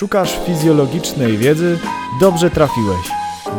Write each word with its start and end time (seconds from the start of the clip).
Szukasz 0.00 0.38
fizjologicznej 0.46 1.38
wiedzy? 1.38 1.78
Dobrze 2.20 2.50
trafiłeś. 2.50 3.10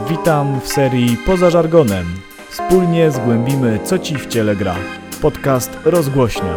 Witam 0.09 0.61
w 0.61 0.67
serii 0.67 1.17
Poza 1.25 1.49
żargonem. 1.49 2.05
Wspólnie 2.49 3.11
zgłębimy, 3.11 3.79
co 3.83 3.99
ci 3.99 4.15
w 4.15 4.27
ciele 4.27 4.55
gra. 4.55 4.75
Podcast 5.21 5.77
rozgłośnia. 5.85 6.55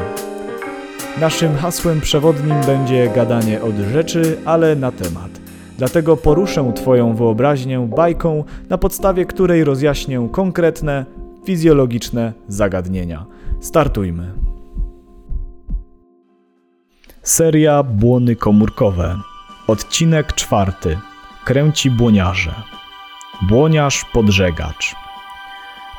Naszym 1.20 1.56
hasłem 1.56 2.00
przewodnim 2.00 2.60
będzie 2.66 3.08
gadanie 3.14 3.62
od 3.62 3.74
rzeczy, 3.92 4.36
ale 4.44 4.76
na 4.76 4.92
temat. 4.92 5.30
Dlatego 5.78 6.16
poruszę 6.16 6.72
Twoją 6.76 7.14
wyobraźnię 7.14 7.88
bajką, 7.96 8.44
na 8.68 8.78
podstawie 8.78 9.26
której 9.26 9.64
rozjaśnię 9.64 10.28
konkretne, 10.32 11.06
fizjologiczne 11.46 12.32
zagadnienia. 12.48 13.26
Startujmy. 13.60 14.32
Seria 17.22 17.82
Błony 17.82 18.36
komórkowe. 18.36 19.33
Odcinek 19.66 20.32
czwarty. 20.32 20.98
Kręci 21.44 21.90
błoniarze. 21.90 22.54
Błoniarz 23.42 24.04
podżegacz. 24.12 24.94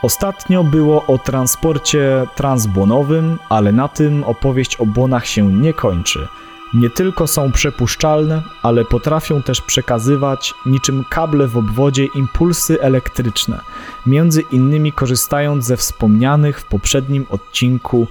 Ostatnio 0.03 0.63
było 0.63 1.05
o 1.05 1.17
transporcie 1.17 2.27
transbłonowym, 2.35 3.39
ale 3.49 3.71
na 3.71 3.87
tym 3.87 4.23
opowieść 4.23 4.75
o 4.75 4.85
błonach 4.85 5.27
się 5.27 5.51
nie 5.51 5.73
kończy. 5.73 6.27
Nie 6.73 6.89
tylko 6.89 7.27
są 7.27 7.51
przepuszczalne, 7.51 8.41
ale 8.63 8.85
potrafią 8.85 9.43
też 9.43 9.61
przekazywać 9.61 10.53
niczym 10.65 11.03
kable 11.09 11.47
w 11.47 11.57
obwodzie 11.57 12.05
impulsy 12.05 12.81
elektryczne, 12.81 13.59
między 14.05 14.41
innymi 14.41 14.91
korzystając 14.91 15.65
ze 15.65 15.77
wspomnianych 15.77 16.59
w 16.59 16.65
poprzednim 16.65 17.25
odcinku 17.29 18.07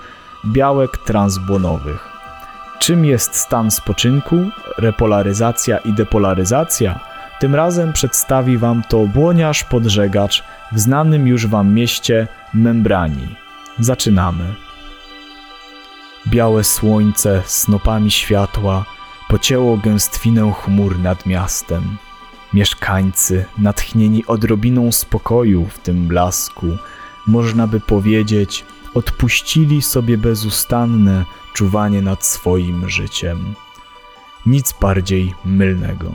białek 0.47 0.99
transbłonowych. 0.99 2.14
Czym 2.79 3.05
jest 3.05 3.35
stan 3.35 3.71
spoczynku, 3.71 4.37
repolaryzacja 4.79 5.79
i 5.79 5.93
depolaryzacja? 5.93 7.01
Tym 7.41 7.55
razem 7.55 7.93
przedstawi 7.93 8.59
Wam 8.59 8.83
to 8.89 9.07
błoniarz 9.07 9.65
podżegacz 9.65 10.45
w 10.73 10.81
znanym 10.81 11.27
już 11.27 11.47
Wam 11.47 11.75
mieście 11.75 12.29
Membrani. 12.55 13.37
Zaczynamy. 13.79 14.55
Białe 16.27 16.65
słońce 16.65 17.43
snopami 17.47 18.11
światła 18.11 18.85
pocięło 19.29 19.77
gęstwinę 19.77 20.53
chmur 20.53 20.99
nad 20.99 21.27
miastem. 21.27 21.97
Mieszkańcy, 22.53 23.45
natchnieni 23.59 24.27
odrobiną 24.27 24.93
spokoju 24.93 25.67
w 25.67 25.79
tym 25.79 26.09
blasku, 26.09 26.67
można 27.27 27.67
by 27.67 27.81
powiedzieć, 27.81 28.65
odpuścili 28.95 29.83
sobie 29.83 30.19
bezustanne 30.19 31.25
czuwanie 31.55 32.03
nad 32.03 32.27
swoim 32.27 32.89
życiem. 32.89 33.55
Nic 34.47 34.75
bardziej 34.81 35.35
mylnego. 35.45 36.13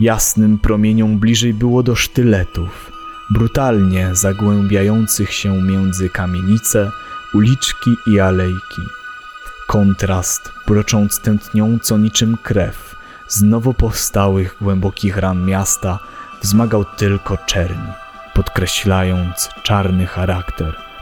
Jasnym 0.00 0.58
promieniom 0.58 1.18
bliżej 1.18 1.54
było 1.54 1.82
do 1.82 1.94
sztyletów, 1.94 2.92
brutalnie 3.30 4.14
zagłębiających 4.14 5.32
się 5.32 5.62
między 5.62 6.08
kamienice, 6.08 6.90
uliczki 7.34 7.90
i 8.06 8.20
alejki. 8.20 8.82
Kontrast, 9.66 10.52
brocząc 10.66 11.20
tętniąco 11.20 11.98
niczym 11.98 12.36
krew, 12.42 12.96
z 13.28 13.42
nowo 13.42 13.74
powstałych 13.74 14.56
głębokich 14.60 15.16
ran 15.16 15.46
miasta 15.46 15.98
wzmagał 16.42 16.84
tylko 16.84 17.36
czerń, 17.36 17.80
podkreślając 18.34 19.48
czarny 19.62 20.06
charakter 20.06 20.93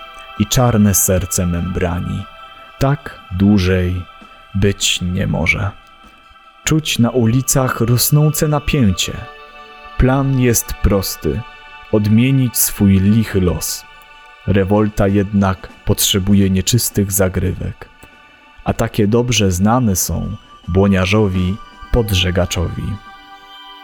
i 0.43 0.47
czarne 0.47 0.95
serce 0.95 1.47
membrani. 1.47 2.25
Tak 2.79 3.21
dłużej 3.31 4.03
być 4.55 5.01
nie 5.01 5.27
może. 5.27 5.71
Czuć 6.65 6.99
na 6.99 7.11
ulicach 7.11 7.81
rosnące 7.81 8.49
napięcie. 8.49 9.13
Plan 9.99 10.41
jest 10.41 10.75
prosty: 10.75 11.41
odmienić 11.93 12.57
swój 12.57 13.01
lichy 13.01 13.41
los. 13.41 13.85
Rewolta 14.47 15.09
jednak 15.09 15.69
potrzebuje 15.85 16.51
nieczystych 16.51 17.13
zagrywek. 17.13 17.89
A 18.65 18.73
takie 18.73 19.07
dobrze 19.07 19.53
znane 19.53 19.97
są 19.97 20.37
błoniarzowi 20.69 21.57
podżegaczowi. 21.93 22.97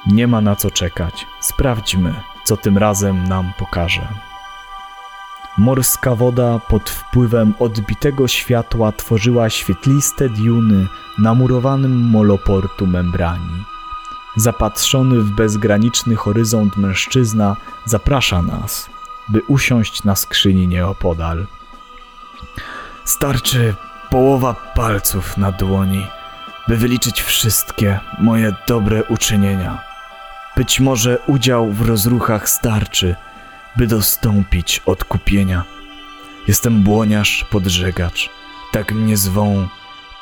Nie 0.06 0.26
ma 0.26 0.40
na 0.40 0.56
co 0.56 0.70
czekać. 0.70 1.26
Sprawdźmy, 1.40 2.14
co 2.44 2.56
tym 2.56 2.78
razem 2.78 3.28
nam 3.28 3.52
pokaże. 3.58 4.27
Morska 5.58 6.14
woda 6.14 6.58
pod 6.58 6.90
wpływem 6.90 7.54
odbitego 7.58 8.28
światła 8.28 8.92
tworzyła 8.92 9.50
świetliste 9.50 10.28
diuny 10.28 10.86
na 11.18 11.34
murowanym 11.34 11.92
moloportu 11.92 12.86
membrani. 12.86 13.64
Zapatrzony 14.36 15.20
w 15.20 15.30
bezgraniczny 15.30 16.16
horyzont 16.16 16.76
mężczyzna 16.76 17.56
zaprasza 17.84 18.42
nas, 18.42 18.90
by 19.28 19.42
usiąść 19.42 20.04
na 20.04 20.16
skrzyni 20.16 20.68
nieopodal. 20.68 21.46
Starczy 23.04 23.74
połowa 24.10 24.54
palców 24.54 25.36
na 25.36 25.52
dłoni, 25.52 26.06
by 26.68 26.76
wyliczyć 26.76 27.22
wszystkie 27.22 28.00
moje 28.18 28.52
dobre 28.68 29.04
uczynienia. 29.04 29.78
Być 30.56 30.80
może 30.80 31.18
udział 31.26 31.72
w 31.72 31.88
rozruchach 31.88 32.48
starczy– 32.48 33.14
by 33.78 33.86
dostąpić 33.86 34.82
odkupienia. 34.86 35.64
Jestem 36.48 36.82
błoniarz, 36.82 37.46
podżegacz, 37.50 38.30
tak 38.72 38.92
mnie 38.92 39.16
zwą 39.16 39.68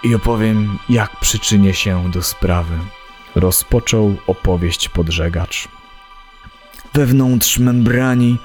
i 0.04 0.14
opowiem, 0.14 0.78
jak 0.88 1.20
przyczynię 1.20 1.74
się 1.74 2.10
do 2.10 2.22
sprawy. 2.22 2.78
Rozpoczął 3.34 4.16
opowieść 4.26 4.88
podżegacz. 4.88 5.68
Wewnątrz 6.94 7.58
membrani 7.58 8.38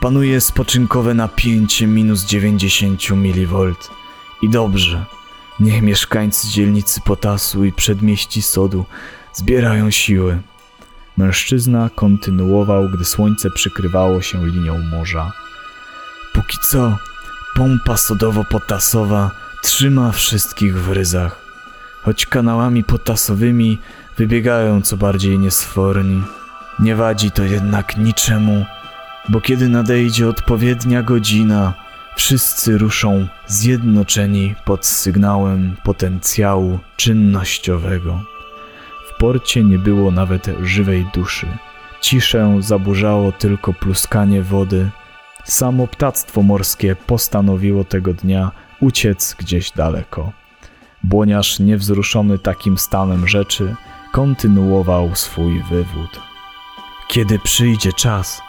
panuje 0.00 0.40
spoczynkowe 0.40 1.14
napięcie 1.14 1.86
minus 1.86 2.24
90 2.24 3.10
mV. 3.10 3.72
I 4.42 4.50
dobrze, 4.50 5.04
niech 5.60 5.82
mieszkańcy 5.82 6.48
dzielnicy 6.48 7.00
Potasu 7.00 7.64
i 7.64 7.72
przedmieści 7.72 8.42
Sodu 8.42 8.84
zbierają 9.32 9.90
siły 9.90 10.38
Mężczyzna 11.16 11.90
kontynuował, 11.94 12.88
gdy 12.88 13.04
słońce 13.04 13.50
przykrywało 13.50 14.22
się 14.22 14.46
linią 14.46 14.78
morza. 14.78 15.32
Póki 16.32 16.58
co, 16.70 16.98
pompa 17.54 17.96
sodowo-potasowa 17.96 19.30
trzyma 19.62 20.12
wszystkich 20.12 20.82
w 20.82 20.92
ryzach, 20.92 21.40
choć 22.02 22.26
kanałami 22.26 22.84
potasowymi 22.84 23.78
wybiegają 24.16 24.82
co 24.82 24.96
bardziej 24.96 25.38
niesforni. 25.38 26.22
Nie 26.78 26.96
wadzi 26.96 27.30
to 27.30 27.42
jednak 27.42 27.96
niczemu, 27.96 28.64
bo 29.28 29.40
kiedy 29.40 29.68
nadejdzie 29.68 30.28
odpowiednia 30.28 31.02
godzina, 31.02 31.74
wszyscy 32.16 32.78
ruszą 32.78 33.26
zjednoczeni 33.46 34.54
pod 34.64 34.86
sygnałem 34.86 35.76
potencjału 35.84 36.78
czynnościowego 36.96 38.35
porcie 39.18 39.64
nie 39.64 39.78
było 39.78 40.10
nawet 40.10 40.46
żywej 40.62 41.06
duszy. 41.14 41.46
Ciszę 42.00 42.56
zaburzało 42.60 43.32
tylko 43.32 43.72
pluskanie 43.72 44.42
wody. 44.42 44.90
Samo 45.44 45.86
ptactwo 45.86 46.42
morskie 46.42 46.96
postanowiło 46.96 47.84
tego 47.84 48.14
dnia 48.14 48.50
uciec 48.80 49.36
gdzieś 49.38 49.70
daleko. 49.70 50.32
Błoniarz, 51.04 51.58
niewzruszony 51.58 52.38
takim 52.38 52.78
stanem 52.78 53.28
rzeczy, 53.28 53.74
kontynuował 54.12 55.14
swój 55.14 55.62
wywód. 55.70 56.20
Kiedy 57.08 57.38
przyjdzie 57.38 57.92
czas, 57.92 58.42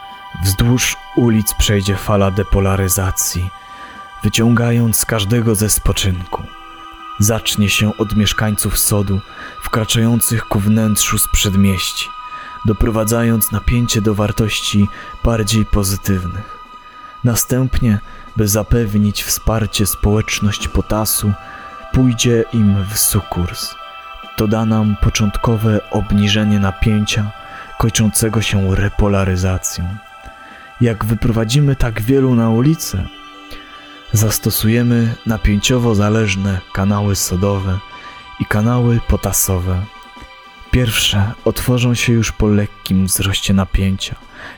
wzdłuż 0.44 0.96
ulic 1.16 1.54
przejdzie 1.54 1.96
fala 1.96 2.32
depolaryzacji, 2.32 3.50
wyciągając 4.24 5.06
każdego 5.06 5.56
ze 5.56 5.70
spoczynku– 5.70 6.44
zacznie 7.20 7.70
się 7.70 7.98
od 7.98 8.16
mieszkańców 8.16 8.80
sodu 8.80 9.20
wkraczających 9.62 10.46
ku 10.46 10.60
wnętrzu 10.60 11.18
z 11.18 11.28
przedmieści, 11.28 12.10
doprowadzając 12.66 13.52
napięcie 13.52 14.02
do 14.02 14.16
wartości 14.16 14.88
bardziej 15.24 15.66
pozytywnych. 15.66 16.58
Następnie, 17.24 18.00
by 18.38 18.48
zapewnić 18.48 19.24
wsparcie 19.24 19.86
społeczność 19.86 20.68
potasu, 20.68 21.34
pójdzie 21.94 22.44
im 22.54 22.86
w 22.90 22.98
sukurs. 22.98 23.76
To 24.36 24.48
da 24.48 24.66
nam 24.66 24.96
początkowe 25.02 25.92
obniżenie 25.92 26.60
napięcia, 26.60 27.32
kończącego 27.78 28.42
się 28.42 28.76
repolaryzacją. 28.76 29.86
Jak 30.82 31.06
wyprowadzimy 31.06 31.76
tak 31.76 32.02
wielu 32.02 32.36
na 32.36 32.50
ulicę, 32.50 33.08
Zastosujemy 34.14 35.16
napięciowo 35.26 35.96
zależne 35.96 36.62
kanały 36.74 37.16
sodowe 37.16 37.80
i 38.40 38.46
kanały 38.46 39.00
potasowe. 39.08 39.86
Pierwsze 40.72 41.32
otworzą 41.46 41.94
się 41.94 42.14
już 42.14 42.32
po 42.32 42.48
lekkim 42.48 43.06
wzroście 43.06 43.54
napięcia, 43.54 44.16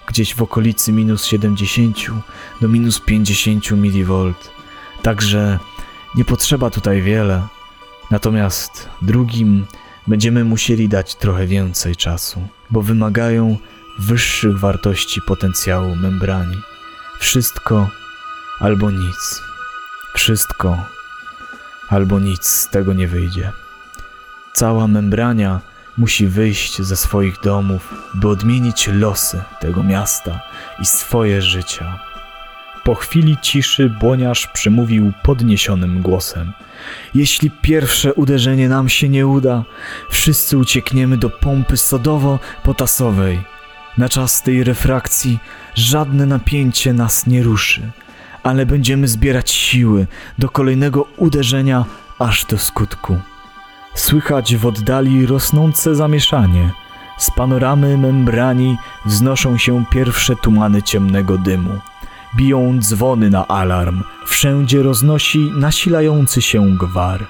gdzieś 0.07 0.35
w 0.35 0.41
okolicy 0.41 0.91
minus 0.91 1.25
70 1.25 1.97
do 2.61 2.67
minus 2.67 2.99
50 2.99 3.71
mV. 3.71 4.33
Także 5.01 5.59
nie 6.15 6.25
potrzeba 6.25 6.69
tutaj 6.69 7.01
wiele. 7.01 7.47
Natomiast 8.11 8.89
drugim 9.01 9.65
będziemy 10.07 10.43
musieli 10.43 10.89
dać 10.89 11.15
trochę 11.15 11.47
więcej 11.47 11.95
czasu, 11.95 12.47
bo 12.69 12.81
wymagają 12.81 13.57
wyższych 13.99 14.59
wartości 14.59 15.21
potencjału 15.21 15.95
membrani. 15.95 16.57
Wszystko 17.19 17.87
albo 18.59 18.91
nic. 18.91 19.41
Wszystko 20.13 20.85
albo 21.89 22.19
nic 22.19 22.45
z 22.45 22.69
tego 22.69 22.93
nie 22.93 23.07
wyjdzie. 23.07 23.51
Cała 24.53 24.87
membrania 24.87 25.59
musi 25.97 26.27
wyjść 26.27 26.81
ze 26.81 26.97
swoich 26.97 27.39
domów, 27.43 27.93
by 28.13 28.27
odmienić 28.27 28.87
losy 28.87 29.41
tego 29.59 29.83
miasta 29.83 30.39
i 30.79 30.85
swoje 30.85 31.41
życia. 31.41 31.99
Po 32.83 32.95
chwili 32.95 33.37
ciszy 33.41 33.89
błoniarz 33.89 34.47
przemówił 34.47 35.13
podniesionym 35.23 36.01
głosem. 36.01 36.53
Jeśli 37.15 37.51
pierwsze 37.51 38.13
uderzenie 38.13 38.69
nam 38.69 38.89
się 38.89 39.09
nie 39.09 39.27
uda, 39.27 39.63
wszyscy 40.09 40.57
uciekniemy 40.57 41.17
do 41.17 41.29
pompy 41.29 41.77
sodowo-potasowej. 41.77 43.39
Na 43.97 44.09
czas 44.09 44.43
tej 44.43 44.63
refrakcji 44.63 45.39
żadne 45.75 46.25
napięcie 46.25 46.93
nas 46.93 47.27
nie 47.27 47.43
ruszy, 47.43 47.91
ale 48.43 48.65
będziemy 48.65 49.07
zbierać 49.07 49.51
siły 49.51 50.07
do 50.37 50.49
kolejnego 50.49 51.05
uderzenia 51.17 51.85
aż 52.19 52.45
do 52.45 52.57
skutku. 52.57 53.17
Słychać 53.95 54.55
w 54.55 54.65
oddali 54.65 55.25
rosnące 55.25 55.95
zamieszanie. 55.95 56.71
Z 57.17 57.31
panoramy 57.31 57.97
membrani 57.97 58.77
wznoszą 59.05 59.57
się 59.57 59.85
pierwsze 59.91 60.35
tumany 60.35 60.83
ciemnego 60.83 61.37
dymu. 61.37 61.79
Biją 62.35 62.79
dzwony 62.79 63.29
na 63.29 63.47
alarm, 63.47 64.03
wszędzie 64.25 64.83
roznosi 64.83 65.51
nasilający 65.55 66.41
się 66.41 66.77
gwar. 66.77 67.27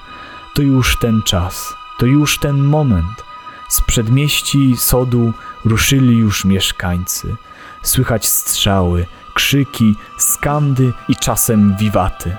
To 0.54 0.62
już 0.62 0.98
ten 0.98 1.22
czas, 1.22 1.74
to 1.98 2.06
już 2.06 2.38
ten 2.38 2.58
moment. 2.58 3.24
Z 3.68 3.80
przedmieści 3.80 4.76
sodu 4.76 5.32
ruszyli 5.64 6.16
już 6.16 6.44
mieszkańcy. 6.44 7.36
Słychać 7.82 8.28
strzały, 8.28 9.06
krzyki, 9.40 9.94
skandy 10.18 10.92
i 11.08 11.16
czasem 11.16 11.76
wiwaty. 11.76 12.36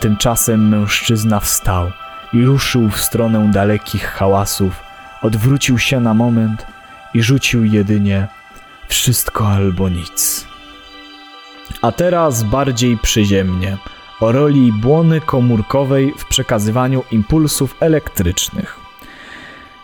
Tymczasem 0.00 0.68
mężczyzna 0.68 1.40
wstał 1.40 1.90
i 2.32 2.44
ruszył 2.44 2.90
w 2.90 3.00
stronę 3.00 3.50
dalekich 3.52 4.04
hałasów. 4.04 4.82
Odwrócił 5.22 5.78
się 5.78 6.00
na 6.00 6.14
moment 6.14 6.66
i 7.14 7.22
rzucił 7.22 7.64
jedynie 7.64 8.28
wszystko 8.88 9.48
albo 9.48 9.88
nic. 9.88 10.46
A 11.82 11.92
teraz 11.92 12.42
bardziej 12.42 12.98
przyziemnie 12.98 13.76
o 14.20 14.32
roli 14.32 14.72
błony 14.72 15.20
komórkowej 15.20 16.14
w 16.18 16.24
przekazywaniu 16.24 17.04
impulsów 17.10 17.76
elektrycznych. 17.80 18.87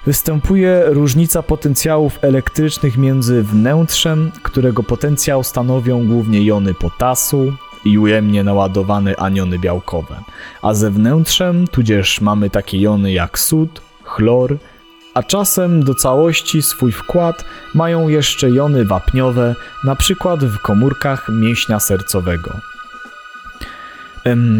Występuje 0.06 0.82
różnica 0.86 1.42
potencjałów 1.42 2.18
elektrycznych 2.22 2.98
między 2.98 3.42
wnętrzem, 3.42 4.30
którego 4.42 4.82
potencjał 4.82 5.42
stanowią 5.42 6.06
głównie 6.06 6.42
jony 6.42 6.74
potasu 6.74 7.52
i 7.84 7.98
ujemnie 7.98 8.44
naładowane 8.44 9.16
aniony 9.16 9.58
białkowe, 9.58 10.16
a 10.62 10.74
zewnętrzem, 10.74 11.66
tudzież 11.66 12.20
mamy 12.20 12.50
takie 12.50 12.80
jony 12.80 13.12
jak 13.12 13.38
sód, 13.38 13.80
chlor, 14.02 14.56
a 15.14 15.22
czasem 15.22 15.84
do 15.84 15.94
całości 15.94 16.62
swój 16.62 16.92
wkład 16.92 17.44
mają 17.74 18.08
jeszcze 18.08 18.50
jony 18.50 18.84
wapniowe, 18.84 19.54
na 19.84 19.96
przykład 19.96 20.44
w 20.44 20.58
komórkach 20.58 21.28
mięśnia 21.28 21.80
sercowego. 21.80 22.50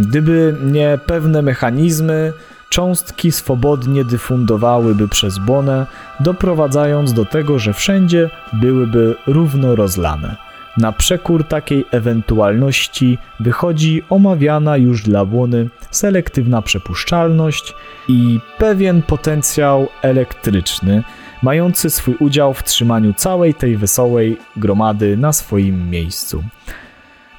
Gdyby 0.01 0.57
nie 0.63 0.99
pewne 1.07 1.43
mechanizmy, 1.43 2.33
cząstki 2.75 3.33
swobodnie 3.33 4.05
dyfundowałyby 4.05 5.09
przez 5.09 5.39
błonę, 5.39 5.87
doprowadzając 6.21 7.13
do 7.13 7.25
tego, 7.25 7.59
że 7.59 7.73
wszędzie 7.73 8.31
byłyby 8.53 9.15
równo 9.27 9.77
rozlane. 9.77 10.37
Na 10.77 10.93
przekór 10.93 11.45
takiej 11.45 11.85
ewentualności 11.91 13.19
wychodzi 13.41 14.03
omawiana 14.11 14.77
już 14.77 15.03
dla 15.03 15.25
błony 15.25 15.69
selektywna 15.91 16.63
przepuszczalność 16.63 17.75
i 18.09 18.41
pewien 18.59 19.03
potencjał 19.03 19.89
elektryczny, 20.03 21.03
mający 21.43 21.91
swój 21.91 22.15
udział 22.21 22.55
w 22.55 22.63
trzymaniu 22.63 23.13
całej 23.13 23.55
tej 23.55 23.77
wesołej 23.77 24.37
gromady 24.57 25.17
na 25.17 25.33
swoim 25.33 25.91
miejscu. 25.91 26.45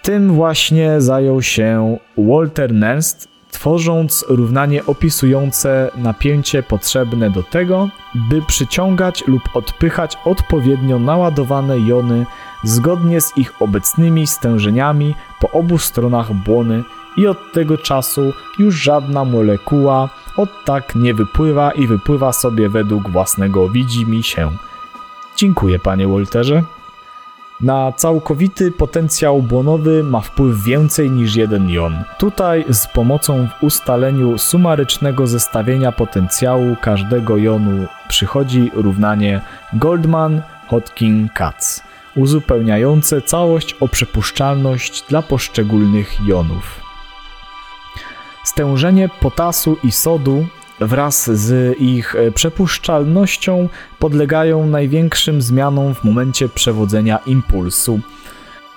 Tym 0.02 0.32
właśnie 0.34 1.02
zajął 1.02 1.42
się 1.42 1.98
Walter 2.18 2.74
Nernst, 2.74 3.35
tworząc 3.56 4.26
równanie 4.28 4.86
opisujące 4.86 5.92
napięcie 5.98 6.64
potrzebne 6.64 7.30
do 7.30 7.44
tego, 7.44 7.90
by 8.16 8.42
przyciągać 8.42 9.24
lub 9.28 9.42
odpychać 9.54 10.18
odpowiednio 10.26 11.00
naładowane 11.00 11.80
jony 11.80 12.26
zgodnie 12.64 13.22
z 13.22 13.38
ich 13.38 13.62
obecnymi 13.62 14.28
stężeniami 14.28 15.16
po 15.40 15.52
obu 15.52 15.78
stronach 15.78 16.34
błony 16.34 16.84
i 17.18 17.28
od 17.28 17.38
tego 17.54 17.78
czasu 17.78 18.34
już 18.60 18.76
żadna 18.76 19.26
molekuła 19.26 20.10
od 20.38 20.50
tak 20.66 20.96
nie 20.96 21.14
wypływa 21.14 21.72
i 21.72 21.88
wypływa 21.88 22.34
sobie 22.34 22.70
według 22.70 23.10
własnego 23.10 23.70
widzi 23.70 24.06
mi 24.06 24.24
się. 24.24 24.52
Dziękuję 25.38 25.80
panie 25.80 26.08
Walterze. 26.08 26.64
Na 27.62 27.92
całkowity 27.92 28.72
potencjał 28.72 29.42
błonowy 29.42 30.04
ma 30.04 30.22
wpływ 30.22 30.64
więcej 30.64 31.12
niż 31.12 31.36
jeden 31.36 31.70
jon. 31.70 32.04
Tutaj 32.18 32.66
z 32.70 32.88
pomocą 32.88 33.48
w 33.48 33.64
ustaleniu 33.64 34.38
sumarycznego 34.38 35.28
zestawienia 35.28 35.92
potencjału 35.92 36.76
każdego 36.82 37.38
jonu 37.38 37.88
przychodzi 38.08 38.72
równanie 38.74 39.42
Goldman-Hodgkin-Katz, 39.74 41.84
uzupełniające 42.16 43.22
całość 43.22 43.76
o 43.80 43.88
przepuszczalność 43.88 45.04
dla 45.10 45.22
poszczególnych 45.22 46.28
jonów. 46.28 46.82
Stężenie 48.44 49.10
potasu 49.10 49.78
i 49.84 49.92
sodu 49.92 50.48
wraz 50.80 51.32
z 51.32 51.80
ich 51.80 52.16
e, 52.16 52.32
przepuszczalnością 52.32 53.70
podlegają 54.00 54.68
największym 54.68 55.42
zmianom 55.42 55.96
w 55.96 56.04
momencie 56.04 56.50
przewodzenia 56.50 57.18
impulsu. 57.26 58.00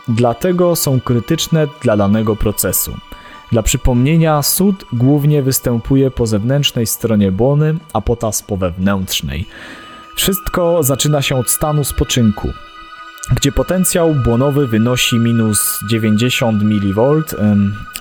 Dlatego 0.08 0.76
są 0.76 1.00
krytyczne 1.00 1.66
dla 1.82 1.96
danego 1.96 2.36
procesu. 2.36 2.96
Dla 3.52 3.62
przypomnienia, 3.62 4.42
sód 4.42 4.84
głównie 4.92 5.42
występuje 5.42 6.10
po 6.10 6.26
zewnętrznej 6.26 6.86
stronie 6.86 7.32
błony, 7.32 7.74
a 7.92 8.00
potas 8.00 8.42
po 8.42 8.56
wewnętrznej. 8.56 9.46
Wszystko 10.16 10.82
zaczyna 10.82 11.23
się 11.23 11.37
od 11.37 11.50
stanu 11.50 11.84
spoczynku 11.84 12.49
gdzie 13.32 13.52
potencjał 13.52 14.14
błonowy 14.14 14.66
wynosi 14.66 15.18
minus 15.18 15.80
90 15.88 16.62
mV 16.62 17.23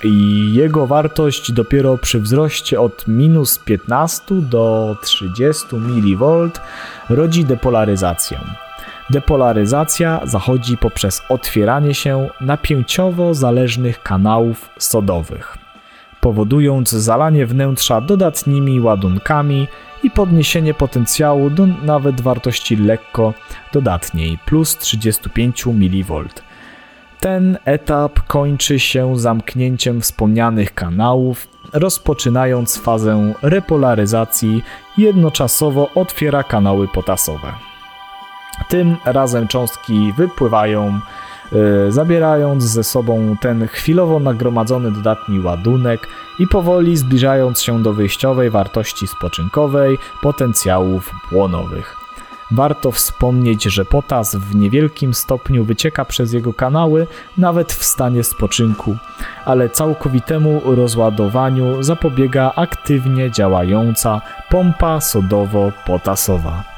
i 0.04 0.54
jego 0.54 0.86
wartość 0.86 1.52
dopiero 1.52 1.98
przy 1.98 2.20
wzroście 2.20 2.80
od 2.80 3.08
minus 3.08 3.58
15 3.58 4.22
do 4.30 4.96
30 5.02 5.66
mV 5.76 6.48
rodzi 7.10 7.44
depolaryzację. 7.44 8.40
Depolaryzacja 9.10 10.20
zachodzi 10.24 10.76
poprzez 10.76 11.22
otwieranie 11.28 11.94
się 11.94 12.28
napięciowo 12.40 13.34
zależnych 13.34 14.02
kanałów 14.02 14.70
sodowych, 14.78 15.58
powodując 16.20 16.90
zalanie 16.90 17.46
wnętrza 17.46 18.00
dodatnimi 18.00 18.80
ładunkami 18.80 19.68
i 20.02 20.10
podniesienie 20.10 20.74
potencjału 20.74 21.50
do 21.50 21.66
nawet 21.66 22.20
wartości 22.20 22.76
lekko 22.76 23.34
dodatniej 23.72 24.38
plus 24.46 24.78
35 24.78 25.66
mV. 25.66 26.24
Ten 27.20 27.58
etap 27.64 28.20
kończy 28.26 28.80
się 28.80 29.18
zamknięciem 29.18 30.00
wspomnianych 30.00 30.74
kanałów, 30.74 31.48
rozpoczynając 31.72 32.78
fazę 32.78 33.32
repolaryzacji 33.42 34.62
jednoczasowo 34.98 35.90
otwiera 35.94 36.42
kanały 36.42 36.88
potasowe. 36.88 37.52
Tym 38.68 38.96
razem 39.04 39.48
cząstki 39.48 40.12
wypływają 40.16 41.00
zabierając 41.88 42.64
ze 42.64 42.84
sobą 42.84 43.36
ten 43.40 43.68
chwilowo 43.68 44.20
nagromadzony 44.20 44.92
dodatni 44.92 45.40
ładunek 45.40 46.08
i 46.38 46.46
powoli 46.46 46.96
zbliżając 46.96 47.62
się 47.62 47.82
do 47.82 47.92
wyjściowej 47.92 48.50
wartości 48.50 49.06
spoczynkowej 49.06 49.98
potencjałów 50.22 51.12
błonowych. 51.32 51.96
Warto 52.50 52.90
wspomnieć, 52.90 53.64
że 53.64 53.84
potas 53.84 54.36
w 54.36 54.54
niewielkim 54.54 55.14
stopniu 55.14 55.64
wycieka 55.64 56.04
przez 56.04 56.32
jego 56.32 56.54
kanały, 56.54 57.06
nawet 57.38 57.72
w 57.72 57.84
stanie 57.84 58.24
spoczynku, 58.24 58.96
ale 59.44 59.68
całkowitemu 59.68 60.60
rozładowaniu 60.64 61.82
zapobiega 61.82 62.52
aktywnie 62.56 63.30
działająca 63.30 64.20
pompa 64.50 65.00
sodowo-potasowa. 65.00 66.77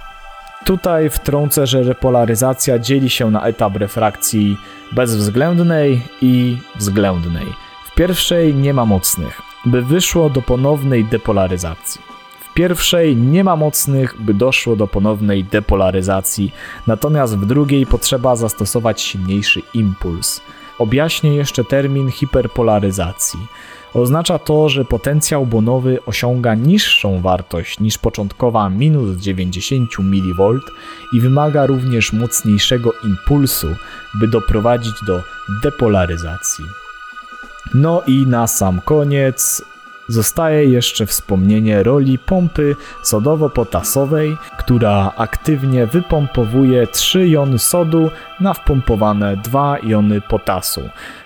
Tutaj 0.64 1.11
wtrącę, 1.11 1.67
że 1.67 1.83
repolaryzacja 1.83 2.79
dzieli 2.79 3.11
się 3.11 3.31
na 3.31 3.43
etap 3.43 3.76
refrakcji 3.76 4.57
bezwzględnej 4.93 6.02
i 6.23 6.57
względnej. 6.76 7.47
W 7.87 7.95
pierwszej 7.95 8.55
nie 8.55 8.75
ma 8.75 8.87
mocnych, 8.87 9.40
by 9.64 9.83
wyszło 9.83 10.31
do 10.31 10.43
ponownej 10.43 11.05
depolaryzacji. 11.05 12.00
W 12.50 12.55
pierwszej 12.55 13.17
nie 13.17 13.45
ma 13.45 13.57
mocnych, 13.57 14.23
by 14.23 14.35
doszło 14.35 14.76
do 14.76 14.87
ponownej 14.87 15.45
depolaryzacji, 15.45 16.52
natomiast 16.87 17.38
w 17.38 17.47
drugiej 17.47 17.87
potrzeba 17.87 18.37
zastosować 18.37 19.00
silniejszy 19.00 19.62
impuls. 19.75 20.40
Objaśnię 20.79 21.35
jeszcze 21.35 21.64
termin 21.64 22.11
hiperpolaryzacji. 22.11 23.40
Oznacza 23.94 24.38
to, 24.38 24.68
że 24.68 24.85
potencjał 24.85 25.47
bonowy 25.47 25.99
osiąga 26.06 26.54
niższą 26.54 27.20
wartość 27.20 27.80
niż 27.80 27.99
początkowa 27.99 28.70
minus 28.70 29.16
90 29.16 29.99
mV 29.99 30.61
i 31.12 31.20
wymaga 31.20 31.66
również 31.66 32.12
mocniejszego 32.12 32.92
impulsu, 33.04 33.66
by 34.14 34.28
doprowadzić 34.28 34.94
do 35.06 35.23
depolaryzacji. 35.62 36.64
No 37.75 38.02
i 38.06 38.26
na 38.26 38.47
sam 38.47 38.80
koniec 38.80 39.62
Zostaje 40.11 40.64
jeszcze 40.64 41.07
wspomnienie 41.07 41.83
roli 41.83 42.19
pompy 42.19 42.76
sodowo-potasowej, 43.02 44.37
która 44.59 45.12
aktywnie 45.17 45.87
wypompowuje 45.87 46.87
3 46.87 47.29
jony 47.29 47.59
sodu 47.59 48.11
na 48.40 48.55
wpompowane 48.55 49.37
2 49.37 49.79
jony 49.83 50.21
potasu, 50.21 50.81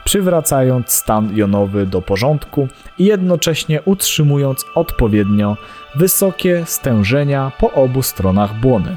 przywracając 0.04 0.92
stan 0.92 1.36
jonowy 1.36 1.86
do 1.86 2.02
porządku 2.02 2.68
i 2.98 3.04
jednocześnie 3.04 3.82
utrzymując 3.82 4.64
odpowiednio 4.74 5.56
wysokie 5.94 6.62
stężenia 6.66 7.52
po 7.60 7.72
obu 7.72 8.02
stronach 8.02 8.60
błony. 8.60 8.96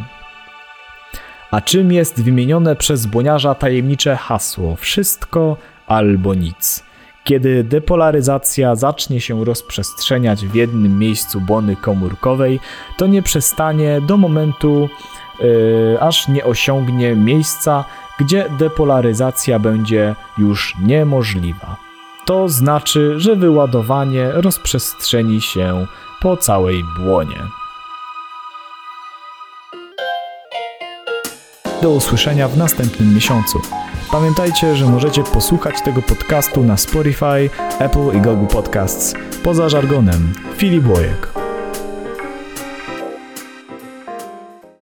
A 1.51 1.61
czym 1.61 1.91
jest 1.91 2.23
wymienione 2.23 2.75
przez 2.75 3.05
błoniarza 3.05 3.55
tajemnicze 3.55 4.15
hasło 4.15 4.75
wszystko 4.75 5.57
albo 5.87 6.33
nic? 6.33 6.86
Kiedy 7.27 7.63
depolaryzacja 7.63 8.75
zacznie 8.75 9.21
się 9.21 9.45
rozprzestrzeniać 9.45 10.45
w 10.45 10.55
jednym 10.55 10.99
miejscu 10.99 11.41
błony 11.41 11.75
komórkowej, 11.75 12.59
to 12.97 13.07
nie 13.07 13.21
przestanie 13.21 14.01
do 14.01 14.17
momentu, 14.17 14.89
yy, 15.39 15.97
aż 16.01 16.27
nie 16.27 16.45
osiągnie 16.45 17.15
miejsca, 17.15 17.85
gdzie 18.19 18.45
depolaryzacja 18.59 19.59
będzie 19.59 20.15
już 20.37 20.75
niemożliwa. 20.81 21.77
To 22.25 22.49
znaczy, 22.49 23.13
że 23.17 23.35
wyładowanie 23.35 24.31
rozprzestrzeni 24.31 25.41
się 25.41 25.85
po 26.21 26.37
całej 26.37 26.83
błonie. 26.99 27.43
Do 31.81 31.89
usłyszenia 31.89 32.47
w 32.47 32.57
następnym 32.57 33.15
miesiącu. 33.15 33.61
Pamiętajcie, 34.11 34.75
że 34.75 34.85
możecie 34.85 35.23
posłuchać 35.23 35.75
tego 35.81 36.01
podcastu 36.01 36.63
na 36.63 36.77
Spotify, 36.77 37.49
Apple 37.79 38.17
i 38.17 38.21
Google 38.21 38.47
Podcasts. 38.47 39.13
Poza 39.43 39.69
żargonem, 39.69 40.33
Filip 40.57 40.87
Łojek. 40.87 41.46